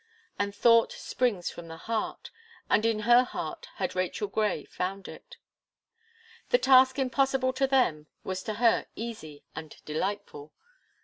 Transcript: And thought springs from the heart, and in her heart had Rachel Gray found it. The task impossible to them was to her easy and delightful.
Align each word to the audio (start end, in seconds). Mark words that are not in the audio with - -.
And 0.39 0.55
thought 0.55 0.91
springs 0.91 1.51
from 1.51 1.67
the 1.67 1.77
heart, 1.77 2.31
and 2.71 2.87
in 2.87 3.01
her 3.01 3.23
heart 3.23 3.67
had 3.75 3.93
Rachel 3.95 4.27
Gray 4.27 4.65
found 4.65 5.07
it. 5.07 5.37
The 6.49 6.57
task 6.57 6.97
impossible 6.97 7.53
to 7.53 7.67
them 7.67 8.07
was 8.23 8.41
to 8.45 8.55
her 8.55 8.87
easy 8.95 9.43
and 9.55 9.75
delightful. 9.85 10.53